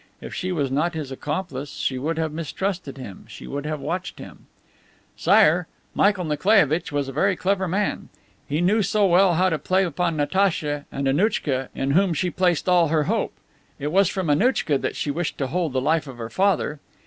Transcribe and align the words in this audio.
If 0.19 0.33
she 0.33 0.51
was 0.51 0.71
not 0.71 0.95
his 0.95 1.11
accomplice 1.11 1.73
she 1.73 1.99
would 1.99 2.17
have 2.17 2.31
mistrusted 2.33 2.97
him, 2.97 3.25
she 3.29 3.45
would 3.45 3.67
have 3.67 3.79
watched 3.79 4.17
him." 4.17 4.47
"Sire, 5.15 5.67
Michael 5.93 6.25
Nikolaievitch 6.25 6.91
was 6.91 7.07
a 7.07 7.11
very 7.13 7.35
clever 7.35 7.67
man. 7.67 8.09
He 8.49 8.61
knew 8.61 8.81
so 8.81 9.05
well 9.05 9.35
how 9.35 9.49
to 9.51 9.59
play 9.59 9.83
upon 9.85 10.17
Natacha, 10.17 10.87
and 10.91 11.07
Annouchka, 11.07 11.69
in 11.75 11.91
whom 11.91 12.15
she 12.15 12.31
placed 12.31 12.67
all 12.67 12.87
her 12.87 13.03
hope. 13.03 13.33
It 13.77 13.91
was 13.91 14.09
from 14.09 14.31
Annouchka 14.31 14.79
that 14.79 14.95
she 14.95 15.11
wished 15.11 15.37
to 15.37 15.45
hold 15.45 15.71
the 15.71 15.79
life 15.81 16.07
of 16.07 16.17
her 16.17 16.31
father. 16.31 16.79